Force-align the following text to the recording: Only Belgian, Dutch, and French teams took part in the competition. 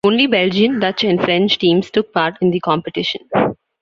Only 0.03 0.25
Belgian, 0.25 0.79
Dutch, 0.79 1.03
and 1.03 1.21
French 1.21 1.59
teams 1.59 1.91
took 1.91 2.11
part 2.11 2.35
in 2.41 2.49
the 2.49 2.59
competition. 2.59 3.21